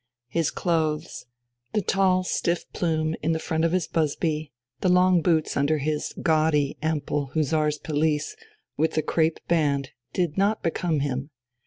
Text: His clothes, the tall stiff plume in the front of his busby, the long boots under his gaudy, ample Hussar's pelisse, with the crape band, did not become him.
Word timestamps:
His 0.29 0.49
clothes, 0.49 1.27
the 1.73 1.83
tall 1.83 2.23
stiff 2.23 2.65
plume 2.73 3.13
in 3.21 3.33
the 3.33 3.37
front 3.39 3.63
of 3.63 3.71
his 3.71 3.85
busby, 3.85 4.51
the 4.79 4.89
long 4.89 5.21
boots 5.21 5.55
under 5.55 5.77
his 5.77 6.11
gaudy, 6.23 6.75
ample 6.81 7.27
Hussar's 7.35 7.77
pelisse, 7.77 8.35
with 8.77 8.93
the 8.93 9.03
crape 9.03 9.39
band, 9.47 9.91
did 10.11 10.39
not 10.39 10.63
become 10.63 11.01
him. 11.01 11.29